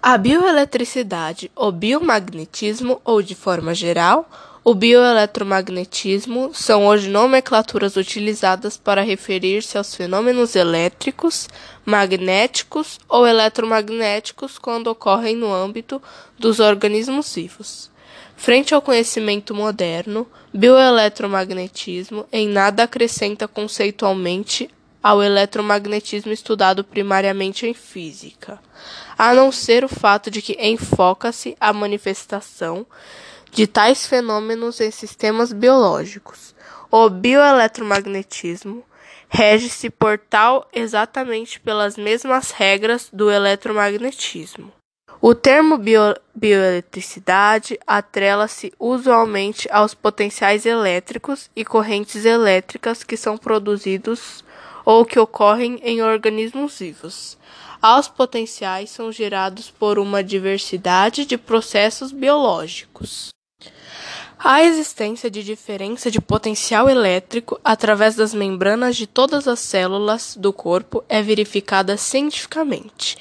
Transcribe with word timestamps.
A 0.00 0.16
bioeletricidade, 0.16 1.50
o 1.56 1.72
biomagnetismo 1.72 3.00
ou, 3.04 3.20
de 3.20 3.34
forma 3.34 3.74
geral, 3.74 4.30
o 4.62 4.72
bioeletromagnetismo 4.72 6.52
são 6.54 6.86
hoje 6.86 7.08
nomenclaturas 7.08 7.96
utilizadas 7.96 8.76
para 8.76 9.02
referir-se 9.02 9.76
aos 9.76 9.96
fenômenos 9.96 10.54
elétricos, 10.54 11.48
magnéticos 11.84 13.00
ou 13.08 13.26
eletromagnéticos 13.26 14.56
quando 14.56 14.86
ocorrem 14.86 15.34
no 15.34 15.52
âmbito 15.52 16.00
dos 16.38 16.60
organismos 16.60 17.34
vivos. 17.34 17.90
Frente 18.36 18.72
ao 18.72 18.80
conhecimento 18.80 19.52
moderno, 19.52 20.28
bioeletromagnetismo 20.54 22.24
em 22.30 22.46
nada 22.46 22.84
acrescenta 22.84 23.48
conceitualmente 23.48 24.70
ao 25.02 25.22
eletromagnetismo 25.22 26.32
estudado 26.32 26.82
primariamente 26.82 27.66
em 27.66 27.74
física, 27.74 28.58
a 29.16 29.34
não 29.34 29.52
ser 29.52 29.84
o 29.84 29.88
fato 29.88 30.30
de 30.30 30.42
que 30.42 30.56
enfoca-se 30.60 31.56
a 31.60 31.72
manifestação 31.72 32.86
de 33.50 33.66
tais 33.66 34.06
fenômenos 34.06 34.80
em 34.80 34.90
sistemas 34.90 35.52
biológicos. 35.52 36.54
O 36.90 37.08
bioeletromagnetismo 37.08 38.84
rege-se 39.28 39.90
por 39.90 40.18
tal 40.18 40.66
exatamente 40.72 41.60
pelas 41.60 41.96
mesmas 41.96 42.50
regras 42.50 43.08
do 43.12 43.30
eletromagnetismo. 43.30 44.77
O 45.20 45.34
termo 45.34 45.76
bio, 45.76 46.14
bioeletricidade 46.32 47.76
atrela-se 47.84 48.72
usualmente 48.78 49.68
aos 49.72 49.92
potenciais 49.92 50.64
elétricos 50.64 51.50
e 51.56 51.64
correntes 51.64 52.24
elétricas 52.24 53.02
que 53.02 53.16
são 53.16 53.36
produzidos 53.36 54.44
ou 54.84 55.04
que 55.04 55.18
ocorrem 55.18 55.80
em 55.82 56.00
organismos 56.00 56.78
vivos. 56.78 57.36
Aos 57.82 58.06
potenciais 58.06 58.90
são 58.90 59.10
gerados 59.10 59.70
por 59.70 59.98
uma 59.98 60.22
diversidade 60.22 61.26
de 61.26 61.36
processos 61.36 62.12
biológicos. 62.12 63.30
A 64.38 64.62
existência 64.62 65.28
de 65.28 65.42
diferença 65.42 66.12
de 66.12 66.20
potencial 66.20 66.88
elétrico 66.88 67.58
através 67.64 68.14
das 68.14 68.32
membranas 68.32 68.96
de 68.96 69.04
todas 69.04 69.48
as 69.48 69.58
células 69.58 70.36
do 70.36 70.52
corpo 70.52 71.02
é 71.08 71.20
verificada 71.20 71.96
cientificamente, 71.96 73.18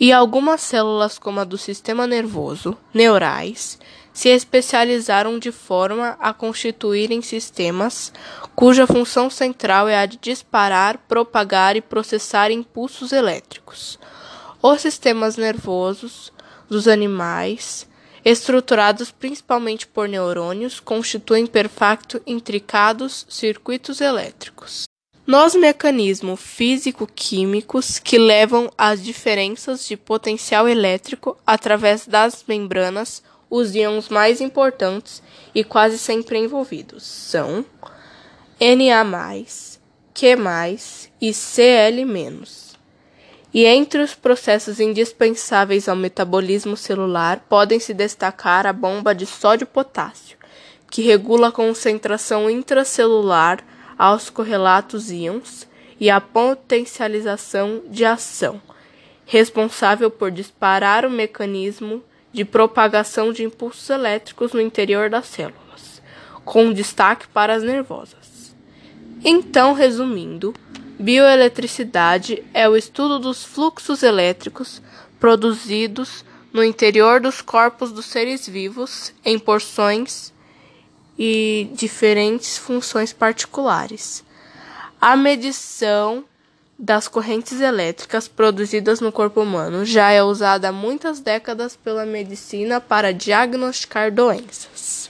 e 0.00 0.14
algumas 0.14 0.62
células, 0.62 1.18
como 1.18 1.40
a 1.40 1.44
do 1.44 1.58
sistema 1.58 2.06
nervoso, 2.06 2.74
neurais, 2.92 3.78
se 4.14 4.30
especializaram 4.30 5.38
de 5.38 5.52
forma 5.52 6.16
a 6.18 6.32
constituírem 6.32 7.20
sistemas 7.20 8.10
cuja 8.56 8.86
função 8.86 9.28
central 9.28 9.88
é 9.88 9.98
a 9.98 10.06
de 10.06 10.16
disparar, 10.16 10.98
propagar 11.06 11.76
e 11.76 11.82
processar 11.82 12.50
impulsos 12.50 13.12
elétricos. 13.12 13.98
Os 14.62 14.80
sistemas 14.80 15.36
nervosos 15.36 16.32
dos 16.68 16.88
animais, 16.88 17.86
estruturados 18.24 19.10
principalmente 19.10 19.86
por 19.86 20.08
neurônios, 20.08 20.80
constituem 20.80 21.46
perfeito 21.46 22.20
intricados 22.26 23.26
circuitos 23.28 24.00
elétricos. 24.00 24.89
Nos 25.30 25.54
mecanismos 25.54 26.40
físico-químicos 26.40 28.00
que 28.00 28.18
levam 28.18 28.68
às 28.76 29.00
diferenças 29.00 29.86
de 29.86 29.96
potencial 29.96 30.68
elétrico 30.68 31.36
através 31.46 32.04
das 32.04 32.44
membranas 32.48 33.22
os 33.48 33.72
íons 33.76 34.08
mais 34.08 34.40
importantes 34.40 35.22
e 35.54 35.62
quase 35.62 35.98
sempre 35.98 36.36
envolvidos 36.36 37.04
são 37.04 37.64
Na+, 38.60 39.44
Q+, 40.12 40.36
e 41.20 41.32
Cl-. 41.32 42.76
E 43.54 43.66
entre 43.66 44.02
os 44.02 44.16
processos 44.16 44.80
indispensáveis 44.80 45.88
ao 45.88 45.94
metabolismo 45.94 46.76
celular 46.76 47.46
podem 47.48 47.78
se 47.78 47.94
destacar 47.94 48.66
a 48.66 48.72
bomba 48.72 49.14
de 49.14 49.26
sódio-potássio, 49.26 50.36
que 50.90 51.02
regula 51.02 51.50
a 51.50 51.52
concentração 51.52 52.50
intracelular 52.50 53.69
aos 54.00 54.30
correlatos 54.30 55.10
íons, 55.10 55.68
e 56.00 56.08
a 56.08 56.18
potencialização 56.18 57.82
de 57.86 58.02
ação, 58.06 58.58
responsável 59.26 60.10
por 60.10 60.30
disparar 60.30 61.04
o 61.04 61.10
mecanismo 61.10 62.02
de 62.32 62.42
propagação 62.42 63.30
de 63.30 63.44
impulsos 63.44 63.90
elétricos 63.90 64.54
no 64.54 64.60
interior 64.62 65.10
das 65.10 65.26
células, 65.26 66.00
com 66.46 66.72
destaque 66.72 67.28
para 67.28 67.52
as 67.52 67.62
nervosas. 67.62 68.56
Então, 69.22 69.74
resumindo, 69.74 70.54
bioeletricidade 70.98 72.42
é 72.54 72.66
o 72.66 72.78
estudo 72.78 73.18
dos 73.18 73.44
fluxos 73.44 74.02
elétricos 74.02 74.80
produzidos 75.18 76.24
no 76.50 76.64
interior 76.64 77.20
dos 77.20 77.42
corpos 77.42 77.92
dos 77.92 78.06
seres 78.06 78.48
vivos 78.48 79.12
em 79.22 79.38
porções 79.38 80.32
e 81.22 81.68
diferentes 81.74 82.56
funções 82.56 83.12
particulares. 83.12 84.24
A 84.98 85.14
medição 85.14 86.24
das 86.78 87.06
correntes 87.08 87.60
elétricas 87.60 88.26
produzidas 88.26 89.02
no 89.02 89.12
corpo 89.12 89.42
humano 89.42 89.84
já 89.84 90.10
é 90.10 90.22
usada 90.22 90.70
há 90.70 90.72
muitas 90.72 91.20
décadas 91.20 91.76
pela 91.76 92.06
medicina 92.06 92.80
para 92.80 93.12
diagnosticar 93.12 94.10
doenças. 94.10 95.09